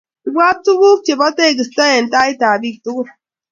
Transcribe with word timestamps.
Ibwat 0.27 0.57
tuguk 0.63 0.99
che 1.05 1.13
bo 1.19 1.27
teegisto 1.37 1.83
eng' 1.97 2.09
taitab 2.13 2.59
bik 2.61 2.77
tugul. 2.83 3.07